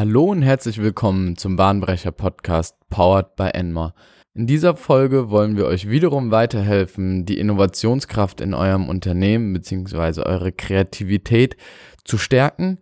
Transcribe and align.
Hallo 0.00 0.24
und 0.30 0.40
herzlich 0.40 0.80
willkommen 0.80 1.36
zum 1.36 1.56
Bahnbrecher 1.56 2.10
Podcast 2.10 2.74
Powered 2.88 3.36
by 3.36 3.50
Enmore. 3.52 3.92
In 4.32 4.46
dieser 4.46 4.74
Folge 4.74 5.28
wollen 5.28 5.58
wir 5.58 5.66
euch 5.66 5.90
wiederum 5.90 6.30
weiterhelfen, 6.30 7.26
die 7.26 7.38
Innovationskraft 7.38 8.40
in 8.40 8.54
eurem 8.54 8.88
Unternehmen 8.88 9.52
bzw. 9.52 10.22
eure 10.22 10.52
Kreativität 10.52 11.58
zu 12.02 12.16
stärken. 12.16 12.78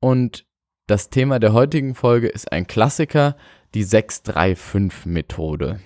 Und 0.00 0.44
das 0.88 1.08
Thema 1.08 1.38
der 1.38 1.52
heutigen 1.52 1.94
Folge 1.94 2.26
ist 2.26 2.50
ein 2.50 2.66
Klassiker, 2.66 3.36
die 3.74 3.84
635-Methode. 3.84 5.78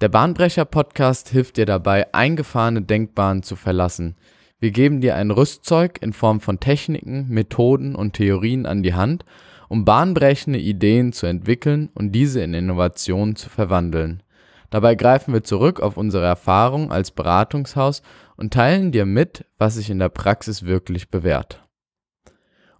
Der 0.00 0.08
Bahnbrecher 0.08 0.66
Podcast 0.66 1.30
hilft 1.30 1.56
dir 1.56 1.66
dabei, 1.66 2.14
eingefahrene 2.14 2.82
Denkbahnen 2.82 3.42
zu 3.42 3.56
verlassen– 3.56 4.14
wir 4.60 4.72
geben 4.72 5.00
dir 5.00 5.14
ein 5.14 5.30
Rüstzeug 5.30 6.02
in 6.02 6.12
Form 6.12 6.40
von 6.40 6.58
Techniken, 6.58 7.28
Methoden 7.28 7.94
und 7.94 8.14
Theorien 8.14 8.66
an 8.66 8.82
die 8.82 8.94
Hand, 8.94 9.24
um 9.68 9.84
bahnbrechende 9.84 10.58
Ideen 10.58 11.12
zu 11.12 11.26
entwickeln 11.26 11.90
und 11.94 12.12
diese 12.12 12.42
in 12.42 12.54
Innovationen 12.54 13.36
zu 13.36 13.48
verwandeln. 13.50 14.22
Dabei 14.70 14.94
greifen 14.94 15.32
wir 15.32 15.42
zurück 15.42 15.80
auf 15.80 15.96
unsere 15.96 16.26
Erfahrung 16.26 16.92
als 16.92 17.10
Beratungshaus 17.10 18.02
und 18.36 18.52
teilen 18.52 18.92
dir 18.92 19.06
mit, 19.06 19.46
was 19.58 19.74
sich 19.74 19.88
in 19.90 19.98
der 19.98 20.10
Praxis 20.10 20.64
wirklich 20.64 21.10
bewährt. 21.10 21.62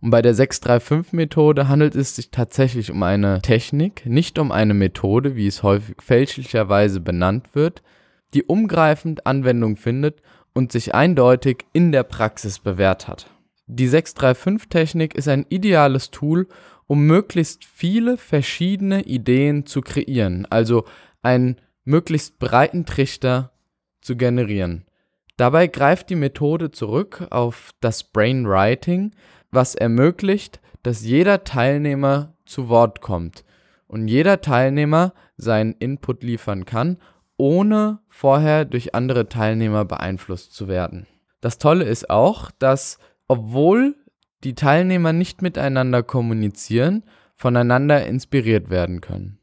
Und 0.00 0.10
bei 0.10 0.22
der 0.22 0.34
635-Methode 0.34 1.68
handelt 1.68 1.96
es 1.96 2.14
sich 2.14 2.30
tatsächlich 2.30 2.90
um 2.92 3.02
eine 3.02 3.42
Technik, 3.42 4.06
nicht 4.06 4.38
um 4.38 4.52
eine 4.52 4.74
Methode, 4.74 5.34
wie 5.34 5.48
es 5.48 5.62
häufig 5.62 5.96
fälschlicherweise 6.00 7.00
benannt 7.00 7.54
wird, 7.54 7.82
die 8.34 8.44
umgreifend 8.44 9.26
Anwendung 9.26 9.76
findet 9.76 10.22
und 10.52 10.70
sich 10.70 10.94
eindeutig 10.94 11.64
in 11.72 11.90
der 11.90 12.04
Praxis 12.04 12.60
bewährt 12.60 13.08
hat. 13.08 13.26
Die 13.66 13.88
635-Technik 13.88 15.14
ist 15.14 15.28
ein 15.28 15.46
ideales 15.48 16.10
Tool, 16.10 16.46
um 16.88 17.06
möglichst 17.06 17.64
viele 17.64 18.16
verschiedene 18.16 19.02
Ideen 19.02 19.64
zu 19.64 19.80
kreieren, 19.80 20.44
also 20.50 20.84
einen 21.22 21.60
möglichst 21.84 22.40
breiten 22.40 22.84
Trichter 22.84 23.52
zu 24.00 24.16
generieren. 24.16 24.84
Dabei 25.36 25.68
greift 25.68 26.10
die 26.10 26.16
Methode 26.16 26.72
zurück 26.72 27.28
auf 27.30 27.70
das 27.78 28.02
Brainwriting, 28.02 29.12
was 29.52 29.76
ermöglicht, 29.76 30.60
dass 30.82 31.04
jeder 31.04 31.44
Teilnehmer 31.44 32.34
zu 32.44 32.68
Wort 32.68 33.00
kommt 33.00 33.44
und 33.86 34.08
jeder 34.08 34.40
Teilnehmer 34.40 35.14
seinen 35.36 35.74
Input 35.74 36.24
liefern 36.24 36.64
kann 36.64 36.98
ohne 37.38 38.00
vorher 38.08 38.66
durch 38.66 38.94
andere 38.94 39.28
Teilnehmer 39.30 39.86
beeinflusst 39.86 40.52
zu 40.52 40.68
werden. 40.68 41.06
Das 41.40 41.56
Tolle 41.56 41.84
ist 41.84 42.10
auch, 42.10 42.50
dass 42.50 42.98
obwohl 43.28 43.94
die 44.44 44.54
Teilnehmer 44.54 45.12
nicht 45.12 45.42
miteinander 45.42 46.02
kommunizieren, 46.02 47.04
voneinander 47.34 48.06
inspiriert 48.06 48.70
werden 48.70 49.00
können. 49.00 49.38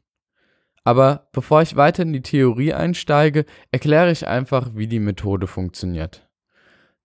Aber 0.84 1.28
bevor 1.32 1.62
ich 1.62 1.76
weiter 1.76 2.04
in 2.04 2.12
die 2.12 2.22
Theorie 2.22 2.72
einsteige, 2.72 3.44
erkläre 3.72 4.12
ich 4.12 4.28
einfach, 4.28 4.70
wie 4.74 4.86
die 4.86 5.00
Methode 5.00 5.46
funktioniert. 5.46 6.28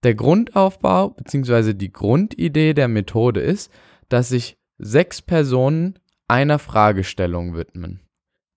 Der 0.04 0.16
Grundaufbau 0.16 1.10
bzw. 1.10 1.74
die 1.74 1.92
Grundidee 1.92 2.74
der 2.74 2.88
Methode 2.88 3.42
ist, 3.42 3.72
dass 4.10 4.30
sich 4.30 4.58
sechs 4.78 5.22
Personen 5.22 6.00
einer 6.28 6.60
Fragestellung 6.60 7.56
widmen. 7.56 8.02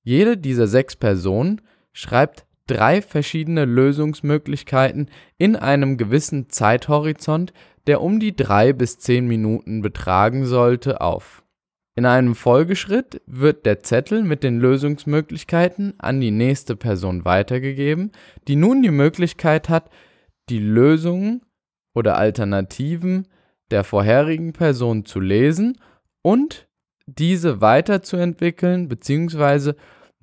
Jede 0.02 0.36
dieser 0.36 0.66
sechs 0.66 0.96
Personen 0.96 1.60
schreibt 1.92 2.46
drei 2.66 3.02
verschiedene 3.02 3.64
Lösungsmöglichkeiten 3.64 5.10
in 5.38 5.56
einem 5.56 5.96
gewissen 5.96 6.48
Zeithorizont, 6.48 7.52
der 7.86 8.00
um 8.00 8.20
die 8.20 8.34
drei 8.34 8.72
bis 8.72 8.98
zehn 8.98 9.26
Minuten 9.26 9.82
betragen 9.82 10.46
sollte, 10.46 11.00
auf. 11.00 11.42
In 11.96 12.06
einem 12.06 12.34
Folgeschritt 12.34 13.22
wird 13.26 13.66
der 13.66 13.80
Zettel 13.80 14.24
mit 14.24 14.42
den 14.42 14.58
Lösungsmöglichkeiten 14.58 15.94
an 15.98 16.20
die 16.20 16.32
nächste 16.32 16.74
Person 16.74 17.24
weitergegeben, 17.24 18.10
die 18.48 18.56
nun 18.56 18.82
die 18.82 18.90
Möglichkeit 18.90 19.68
hat, 19.68 19.90
die 20.48 20.58
Lösungen 20.58 21.42
oder 21.94 22.16
Alternativen 22.16 23.28
der 23.70 23.84
vorherigen 23.84 24.52
Person 24.52 25.04
zu 25.04 25.20
lesen 25.20 25.78
und 26.22 26.66
diese 27.06 27.60
weiterzuentwickeln 27.60 28.88
bzw 28.88 29.74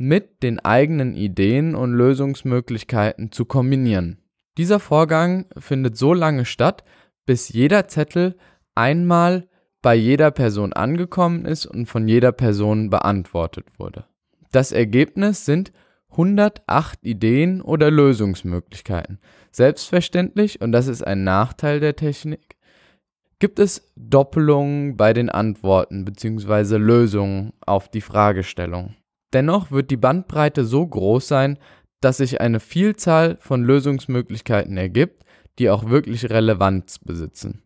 mit 0.01 0.41
den 0.41 0.59
eigenen 0.59 1.13
Ideen 1.13 1.75
und 1.75 1.93
Lösungsmöglichkeiten 1.93 3.31
zu 3.31 3.45
kombinieren. 3.45 4.17
Dieser 4.57 4.79
Vorgang 4.79 5.45
findet 5.57 5.95
so 5.95 6.13
lange 6.13 6.45
statt, 6.45 6.83
bis 7.25 7.49
jeder 7.49 7.87
Zettel 7.87 8.35
einmal 8.73 9.47
bei 9.81 9.95
jeder 9.95 10.31
Person 10.31 10.73
angekommen 10.73 11.45
ist 11.45 11.67
und 11.67 11.85
von 11.85 12.07
jeder 12.07 12.31
Person 12.31 12.89
beantwortet 12.89 13.67
wurde. 13.77 14.05
Das 14.51 14.71
Ergebnis 14.71 15.45
sind 15.45 15.71
108 16.09 16.99
Ideen 17.03 17.61
oder 17.61 17.89
Lösungsmöglichkeiten. 17.91 19.19
Selbstverständlich, 19.51 20.61
und 20.61 20.71
das 20.71 20.87
ist 20.87 21.05
ein 21.05 21.23
Nachteil 21.23 21.79
der 21.79 21.95
Technik, 21.95 22.57
gibt 23.39 23.59
es 23.59 23.91
Doppelungen 23.95 24.97
bei 24.97 25.13
den 25.13 25.29
Antworten 25.29 26.05
bzw. 26.05 26.77
Lösungen 26.77 27.53
auf 27.65 27.87
die 27.89 28.01
Fragestellung. 28.01 28.95
Dennoch 29.33 29.71
wird 29.71 29.91
die 29.91 29.97
Bandbreite 29.97 30.65
so 30.65 30.85
groß 30.85 31.27
sein, 31.27 31.57
dass 32.01 32.17
sich 32.17 32.41
eine 32.41 32.59
Vielzahl 32.59 33.37
von 33.39 33.63
Lösungsmöglichkeiten 33.63 34.77
ergibt, 34.77 35.23
die 35.59 35.69
auch 35.69 35.89
wirklich 35.89 36.29
Relevanz 36.29 36.99
besitzen. 36.99 37.63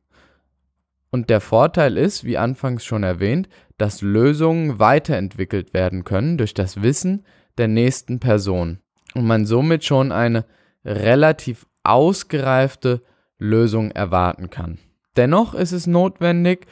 Und 1.11 1.29
der 1.29 1.39
Vorteil 1.39 1.97
ist, 1.97 2.25
wie 2.25 2.37
anfangs 2.37 2.83
schon 2.83 3.03
erwähnt, 3.03 3.47
dass 3.77 4.01
Lösungen 4.01 4.79
weiterentwickelt 4.79 5.73
werden 5.73 6.03
können 6.03 6.37
durch 6.37 6.53
das 6.53 6.81
Wissen 6.81 7.25
der 7.57 7.69
nächsten 7.69 8.19
Person 8.19 8.79
und 9.13 9.25
man 9.25 9.45
somit 9.45 9.85
schon 9.85 10.11
eine 10.11 10.45
relativ 10.83 11.65
ausgereifte 11.83 13.01
Lösung 13.37 13.91
erwarten 13.91 14.49
kann. 14.49 14.79
Dennoch 15.15 15.53
ist 15.53 15.71
es 15.71 15.87
notwendig, 15.87 16.67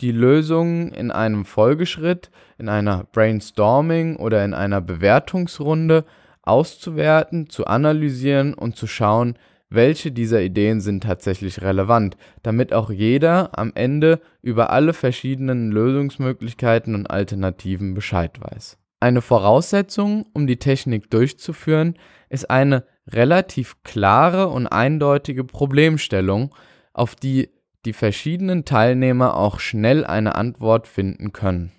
die 0.00 0.12
Lösungen 0.12 0.92
in 0.92 1.10
einem 1.10 1.44
Folgeschritt, 1.44 2.30
in 2.58 2.68
einer 2.68 3.04
Brainstorming 3.12 4.16
oder 4.16 4.44
in 4.44 4.54
einer 4.54 4.80
Bewertungsrunde 4.80 6.04
auszuwerten, 6.42 7.50
zu 7.50 7.66
analysieren 7.66 8.54
und 8.54 8.76
zu 8.76 8.86
schauen, 8.86 9.36
welche 9.70 10.12
dieser 10.12 10.40
Ideen 10.40 10.80
sind 10.80 11.02
tatsächlich 11.02 11.60
relevant, 11.60 12.16
damit 12.42 12.72
auch 12.72 12.90
jeder 12.90 13.58
am 13.58 13.72
Ende 13.74 14.20
über 14.40 14.70
alle 14.70 14.94
verschiedenen 14.94 15.70
Lösungsmöglichkeiten 15.70 16.94
und 16.94 17.10
Alternativen 17.10 17.94
Bescheid 17.94 18.40
weiß. 18.40 18.78
Eine 19.00 19.20
Voraussetzung, 19.20 20.26
um 20.32 20.46
die 20.46 20.58
Technik 20.58 21.10
durchzuführen, 21.10 21.94
ist 22.30 22.50
eine 22.50 22.84
relativ 23.06 23.82
klare 23.84 24.48
und 24.48 24.66
eindeutige 24.66 25.44
Problemstellung, 25.44 26.54
auf 26.92 27.14
die 27.14 27.50
die 27.84 27.92
verschiedenen 27.92 28.64
Teilnehmer 28.64 29.36
auch 29.36 29.60
schnell 29.60 30.04
eine 30.04 30.34
Antwort 30.34 30.86
finden 30.86 31.32
können. 31.32 31.72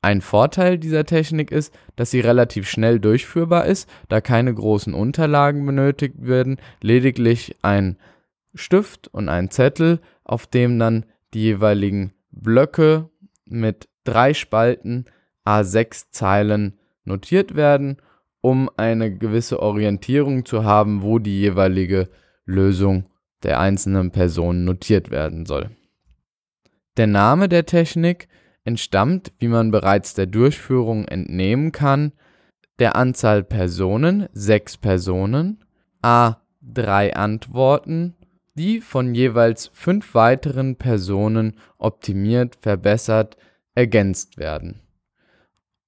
Ein 0.00 0.20
Vorteil 0.20 0.78
dieser 0.78 1.04
Technik 1.04 1.52
ist, 1.52 1.72
dass 1.94 2.10
sie 2.10 2.20
relativ 2.20 2.68
schnell 2.68 2.98
durchführbar 2.98 3.66
ist, 3.66 3.88
da 4.08 4.20
keine 4.20 4.52
großen 4.52 4.94
Unterlagen 4.94 5.64
benötigt 5.64 6.16
werden, 6.18 6.56
lediglich 6.80 7.54
ein 7.62 7.96
Stift 8.54 9.06
und 9.08 9.28
ein 9.28 9.50
Zettel, 9.50 10.00
auf 10.24 10.46
dem 10.46 10.78
dann 10.78 11.06
die 11.34 11.42
jeweiligen 11.42 12.12
Blöcke 12.32 13.10
mit 13.44 13.88
drei 14.04 14.34
Spalten 14.34 15.06
A6 15.46 16.10
Zeilen 16.10 16.78
notiert 17.04 17.54
werden, 17.54 17.98
um 18.40 18.70
eine 18.76 19.16
gewisse 19.16 19.60
Orientierung 19.60 20.44
zu 20.44 20.64
haben, 20.64 21.02
wo 21.02 21.20
die 21.20 21.40
jeweilige 21.40 22.08
Lösung 22.44 23.06
der 23.42 23.60
einzelnen 23.60 24.10
Personen 24.10 24.64
notiert 24.64 25.10
werden 25.10 25.46
soll. 25.46 25.70
Der 26.96 27.06
Name 27.06 27.48
der 27.48 27.66
Technik 27.66 28.28
entstammt, 28.64 29.32
wie 29.38 29.48
man 29.48 29.70
bereits 29.70 30.14
der 30.14 30.26
Durchführung 30.26 31.06
entnehmen 31.06 31.72
kann, 31.72 32.12
der 32.78 32.96
Anzahl 32.96 33.42
Personen, 33.42 34.28
sechs 34.32 34.76
Personen, 34.76 35.64
a 36.02 36.36
drei 36.60 37.14
Antworten, 37.14 38.14
die 38.54 38.80
von 38.80 39.14
jeweils 39.14 39.70
fünf 39.72 40.14
weiteren 40.14 40.76
Personen 40.76 41.56
optimiert, 41.78 42.56
verbessert, 42.60 43.36
ergänzt 43.74 44.36
werden. 44.36 44.80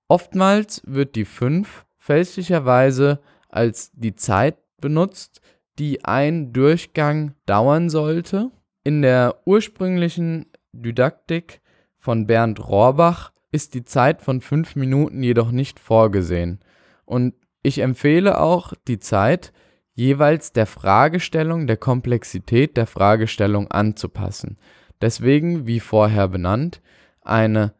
Oftmals 0.09 0.83
wird 0.87 1.17
die 1.17 1.25
fünf 1.25 1.85
fälschlicherweise 1.99 3.21
als 3.49 3.93
die 3.93 4.15
Zeit 4.15 4.59
benutzt, 4.81 5.41
die 5.79 6.05
ein 6.05 6.53
Durchgang 6.53 7.35
dauern 7.47 7.91
sollte. 7.91 8.51
In 8.85 9.03
der 9.03 9.41
ursprünglichen 9.45 10.47
Didaktik 10.73 11.61
von 11.99 12.27
Bernd 12.27 12.69
Rohrbach 12.69 13.33
ist 13.51 13.75
die 13.75 13.85
Zeit 13.85 14.21
von 14.21 14.41
fünf 14.41 14.77
Minuten 14.77 15.23
jedoch 15.23 15.51
nicht 15.51 15.79
vorgesehen. 15.79 16.61
Und 17.05 17.35
ich 17.63 17.79
empfehle 17.79 18.41
auch 18.41 18.75
die 18.89 18.99
Zeit 18.99 19.53
jeweils 19.95 20.53
der 20.53 20.67
Fragestellung, 20.67 21.67
der 21.67 21.77
Komplexität 21.77 22.77
der 22.77 22.87
Fragestellung 22.87 23.71
anzupassen. 23.71 24.57
Deswegen, 25.01 25.67
wie 25.67 25.81
vorher 25.81 26.29
benannt, 26.29 26.83
eine 27.23 27.75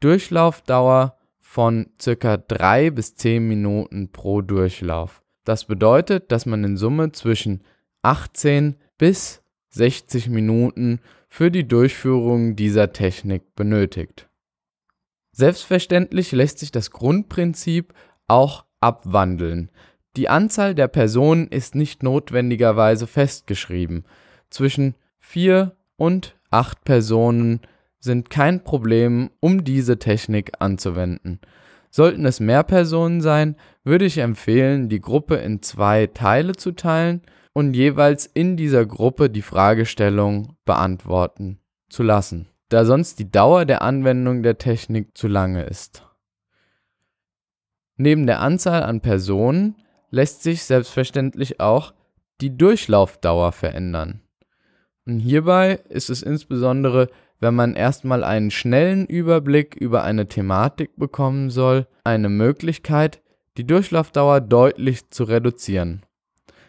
Durchlaufdauer 0.00 1.16
von 1.40 1.88
circa 2.00 2.36
3 2.36 2.90
bis 2.90 3.16
10 3.16 3.46
Minuten 3.48 4.12
pro 4.12 4.42
Durchlauf. 4.42 5.23
Das 5.44 5.66
bedeutet, 5.66 6.32
dass 6.32 6.46
man 6.46 6.64
in 6.64 6.76
Summe 6.76 7.12
zwischen 7.12 7.62
18 8.02 8.76
bis 8.98 9.42
60 9.70 10.28
Minuten 10.28 11.00
für 11.28 11.50
die 11.50 11.66
Durchführung 11.66 12.56
dieser 12.56 12.92
Technik 12.92 13.54
benötigt. 13.54 14.28
Selbstverständlich 15.32 16.32
lässt 16.32 16.60
sich 16.60 16.70
das 16.70 16.90
Grundprinzip 16.90 17.92
auch 18.28 18.64
abwandeln. 18.80 19.70
Die 20.16 20.28
Anzahl 20.28 20.74
der 20.76 20.86
Personen 20.86 21.48
ist 21.48 21.74
nicht 21.74 22.02
notwendigerweise 22.04 23.06
festgeschrieben. 23.06 24.04
Zwischen 24.48 24.94
4 25.18 25.76
und 25.96 26.36
8 26.50 26.84
Personen 26.84 27.60
sind 27.98 28.30
kein 28.30 28.62
Problem, 28.62 29.30
um 29.40 29.64
diese 29.64 29.98
Technik 29.98 30.52
anzuwenden. 30.60 31.40
Sollten 31.96 32.26
es 32.26 32.40
mehr 32.40 32.64
Personen 32.64 33.20
sein, 33.20 33.54
würde 33.84 34.04
ich 34.04 34.18
empfehlen, 34.18 34.88
die 34.88 35.00
Gruppe 35.00 35.36
in 35.36 35.62
zwei 35.62 36.08
Teile 36.08 36.56
zu 36.56 36.72
teilen 36.72 37.22
und 37.52 37.74
jeweils 37.74 38.26
in 38.26 38.56
dieser 38.56 38.84
Gruppe 38.84 39.30
die 39.30 39.42
Fragestellung 39.42 40.56
beantworten 40.64 41.60
zu 41.88 42.02
lassen, 42.02 42.48
da 42.68 42.84
sonst 42.84 43.20
die 43.20 43.30
Dauer 43.30 43.64
der 43.64 43.82
Anwendung 43.82 44.42
der 44.42 44.58
Technik 44.58 45.16
zu 45.16 45.28
lange 45.28 45.62
ist. 45.66 46.04
Neben 47.96 48.26
der 48.26 48.40
Anzahl 48.40 48.82
an 48.82 49.00
Personen 49.00 49.76
lässt 50.10 50.42
sich 50.42 50.64
selbstverständlich 50.64 51.60
auch 51.60 51.94
die 52.40 52.56
Durchlaufdauer 52.56 53.52
verändern. 53.52 54.20
Und 55.06 55.20
hierbei 55.20 55.78
ist 55.90 56.10
es 56.10 56.22
insbesondere, 56.22 57.08
wenn 57.40 57.54
man 57.54 57.74
erstmal 57.74 58.24
einen 58.24 58.50
schnellen 58.50 59.06
Überblick 59.06 59.74
über 59.74 60.02
eine 60.02 60.28
Thematik 60.28 60.96
bekommen 60.96 61.50
soll, 61.50 61.86
eine 62.04 62.28
Möglichkeit, 62.28 63.20
die 63.56 63.66
Durchlaufdauer 63.66 64.40
deutlich 64.40 65.10
zu 65.10 65.24
reduzieren. 65.24 66.02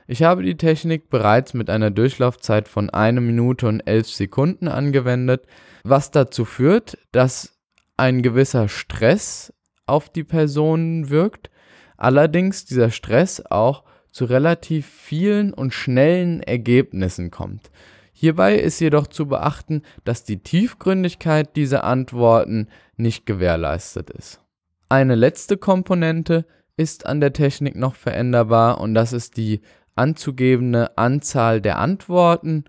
Ich 0.07 0.21
habe 0.21 0.43
die 0.43 0.57
Technik 0.57 1.09
bereits 1.09 1.53
mit 1.53 1.69
einer 1.69 1.89
Durchlaufzeit 1.89 2.67
von 2.67 2.89
1 2.91 3.19
Minute 3.21 3.67
und 3.67 3.81
11 3.81 4.07
Sekunden 4.07 4.67
angewendet, 4.67 5.47
was 5.83 6.11
dazu 6.11 6.45
führt, 6.45 6.97
dass 7.11 7.57
ein 7.97 8.21
gewisser 8.21 8.67
Stress 8.67 9.53
auf 9.87 10.09
die 10.09 10.23
Person 10.23 11.09
wirkt, 11.09 11.49
allerdings 11.97 12.65
dieser 12.65 12.91
Stress 12.91 13.43
auch 13.49 13.83
zu 14.11 14.25
relativ 14.25 14.85
vielen 14.85 15.53
und 15.53 15.73
schnellen 15.73 16.41
Ergebnissen 16.41 17.31
kommt. 17.31 17.71
Hierbei 18.17 18.55
ist 18.55 18.79
jedoch 18.79 19.07
zu 19.07 19.27
beachten, 19.27 19.81
dass 20.05 20.23
die 20.23 20.41
Tiefgründigkeit 20.41 21.57
dieser 21.57 21.83
Antworten 21.83 22.69
nicht 22.95 23.25
gewährleistet 23.25 24.09
ist. 24.09 24.39
Eine 24.87 25.15
letzte 25.15 25.57
Komponente 25.57 26.45
ist 26.77 27.05
an 27.05 27.19
der 27.19 27.33
Technik 27.33 27.75
noch 27.75 27.93
veränderbar 27.93 28.79
und 28.79 28.93
das 28.93 29.11
ist 29.11 29.35
die 29.35 29.59
anzugebende 29.95 30.97
Anzahl 30.97 31.59
der 31.59 31.77
Antworten. 31.77 32.63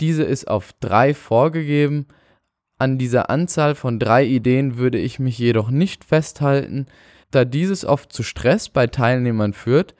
Diese 0.00 0.22
ist 0.22 0.46
auf 0.46 0.72
drei 0.78 1.12
vorgegeben. 1.12 2.06
An 2.78 2.96
dieser 2.96 3.30
Anzahl 3.30 3.74
von 3.74 3.98
drei 3.98 4.24
Ideen 4.24 4.76
würde 4.76 4.98
ich 4.98 5.18
mich 5.18 5.38
jedoch 5.38 5.70
nicht 5.70 6.04
festhalten, 6.04 6.86
da 7.32 7.44
dieses 7.44 7.84
oft 7.84 8.12
zu 8.12 8.22
Stress 8.22 8.68
bei 8.68 8.86
Teilnehmern 8.86 9.54
führt, 9.54 9.96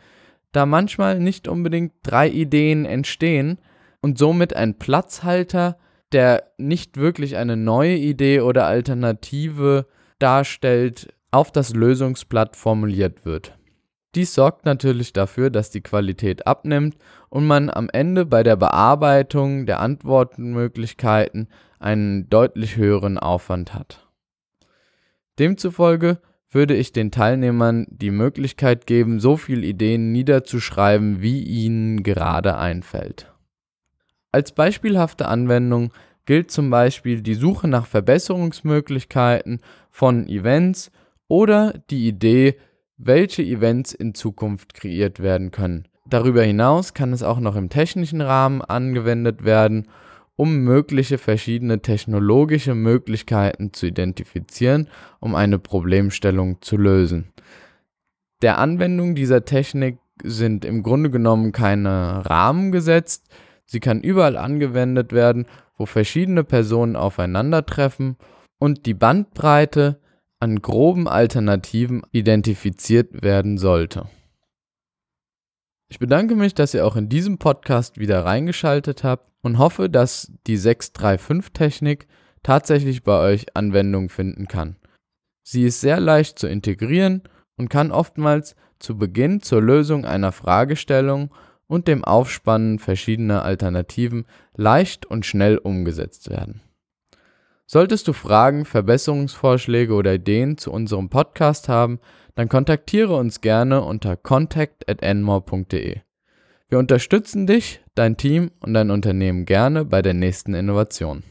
da 0.53 0.67
manchmal 0.67 1.19
nicht 1.19 1.49
unbedingt 1.49 1.95
drei 2.05 2.29
Ideen 2.29 2.85
entstehen 2.85 3.59
und 4.05 4.19
somit 4.19 4.55
ein 4.55 4.79
Platzhalter, 4.79 5.79
der 6.13 6.51
nicht 6.59 6.99
wirklich 6.99 7.39
eine 7.39 7.57
neue 7.57 7.97
Idee 7.97 8.41
oder 8.41 8.67
Alternative 8.67 9.87
darstellt, 10.19 11.15
auf 11.31 11.51
das 11.51 11.75
Lösungsblatt 11.75 12.55
formuliert 12.55 13.25
wird. 13.25 13.57
Dies 14.15 14.35
sorgt 14.35 14.67
natürlich 14.67 15.15
dafür, 15.15 15.49
dass 15.49 15.71
die 15.71 15.81
Qualität 15.81 16.47
abnimmt 16.47 16.99
und 17.31 17.47
man 17.47 17.71
am 17.71 17.89
Ende 17.91 18.27
bei 18.27 18.43
der 18.43 18.57
Bearbeitung 18.57 19.65
der 19.65 19.81
Antwortmöglichkeiten 19.81 21.49
einen 21.79 22.29
deutlich 22.29 22.77
höheren 22.77 23.17
Aufwand 23.17 23.73
hat. 23.73 24.07
Demzufolge 25.39 26.19
würde 26.51 26.75
ich 26.75 26.93
den 26.93 27.11
Teilnehmern 27.11 27.87
die 27.89 28.11
Möglichkeit 28.11 28.87
geben, 28.87 29.19
so 29.19 29.39
viele 29.39 29.67
Ideen 29.67 30.13
niederzuschreiben, 30.13 31.23
wie 31.23 31.43
ihnen 31.43 32.03
gerade 32.03 32.59
einfällt. 32.59 33.34
Als 34.35 34.51
beispielhafte 34.51 35.29
Anwendung 35.29 35.93
gilt 36.27 36.51
zum 36.51 36.69
Beispiel 36.69 37.23
die 37.23 37.35
Suche 37.35 37.69
nach 37.69 37.87
Verbesserungsmöglichkeiten 37.87 39.61
von 39.93 40.27
Events 40.27 40.91
oder 41.29 41.75
die 41.89 42.09
Idee, 42.09 42.57
welche 42.97 43.45
Events 43.45 43.93
in 43.95 44.13
Zukunft 44.13 44.75
kreiert 44.75 45.21
werden 45.21 45.53
können. 45.53 45.87
Darüber 46.11 46.43
hinaus 46.43 46.95
kann 46.95 47.13
es 47.13 47.23
auch 47.23 47.39
noch 47.39 47.55
im 47.55 47.69
technischen 47.69 48.21
Rahmen 48.21 48.61
angewendet 48.61 49.45
werden, 49.45 49.87
um 50.35 50.65
mögliche 50.65 51.19
verschiedene 51.19 51.81
technologische 51.81 52.75
Möglichkeiten 52.75 53.73
zu 53.73 53.87
identifizieren, 53.87 54.89
um 55.21 55.37
eine 55.37 55.61
Problemstellung 55.61 56.61
zu 56.61 56.77
lösen. 56.77 57.33
Der 58.43 58.59
Anwendung 58.59 59.15
dieser 59.15 59.45
Technik 59.45 59.99
sind 60.25 60.65
im 60.65 60.83
Grunde 60.83 61.11
genommen 61.11 61.53
keine 61.53 62.29
Rahmen 62.29 62.73
gesetzt. 62.73 63.29
Sie 63.67 63.81
kann 63.81 64.01
überall 64.01 64.37
angewendet 64.37 65.13
werden, 65.13 65.47
wo 65.77 65.87
verschiedene 65.87 66.45
Personen 66.45 66.97
aufeinandertreffen 66.97 68.17
und 68.59 68.87
die 68.87 68.95
Bandbreite 68.95 70.01
an 70.41 70.61
groben 70.61 71.09
Alternativen 71.09 72.03
identifiziert 72.13 73.23
werden 73.23 73.59
sollte. 73.59 74.09
Ich 75.89 75.99
bedanke 75.99 76.35
mich, 76.35 76.55
dass 76.55 76.75
ihr 76.75 76.87
auch 76.87 76.97
in 76.97 77.09
diesem 77.09 77.39
Podcast 77.39 77.99
wieder 77.99 78.25
reingeschaltet 78.25 79.05
habt 79.05 79.31
und 79.43 79.59
hoffe, 79.59 79.89
dass 79.89 80.33
die 80.47 80.59
635-Technik 80.59 82.07
tatsächlich 82.43 83.05
bei 83.05 83.19
euch 83.21 83.57
Anwendung 83.57 84.09
finden 84.09 84.49
kann. 84.49 84.77
Sie 85.43 85.65
ist 85.65 85.81
sehr 85.81 86.01
leicht 86.01 86.39
zu 86.39 86.47
integrieren 86.47 87.23
und 87.57 87.69
kann 87.69 87.93
oftmals 87.93 88.57
zu 88.79 88.97
Beginn 88.97 89.41
zur 89.41 89.63
Lösung 89.63 90.05
einer 90.05 90.33
Fragestellung 90.33 91.31
und 91.67 91.89
dem 91.89 92.05
Aufspannen 92.05 92.79
verschiedener 92.79 93.45
Alternativen 93.45 94.27
leicht 94.55 95.07
und 95.07 95.27
schnell 95.27 95.59
umgesetzt 95.59 96.31
werden. 96.31 96.61
Solltest 97.67 98.07
du 98.09 98.13
Fragen, 98.13 98.67
Verbesserungsvorschläge 98.67 99.95
oder 99.95 100.15
Ideen 100.15 100.59
zu 100.59 100.71
unserem 100.71 101.09
Podcast 101.09 101.69
haben, 101.69 101.99
dann 102.35 102.49
kontaktiere 102.49 103.17
uns 103.17 103.41
gerne 103.41 103.83
unter 103.83 104.17
contact@enmore.de. 104.17 106.01
Wir 106.69 106.79
unterstützen 106.79 107.47
dich, 107.47 107.83
dein 107.95 108.17
Team 108.17 108.51
und 108.61 108.75
dein 108.75 108.91
Unternehmen 108.91 109.47
gerne 109.47 109.85
bei 109.85 110.03
der 110.03 110.15
nächsten 110.15 110.55
Innovation. 110.55 111.23